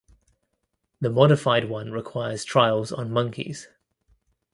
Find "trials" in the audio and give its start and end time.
2.43-2.91